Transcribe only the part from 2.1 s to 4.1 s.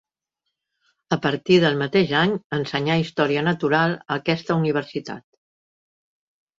any ensenyà història natural a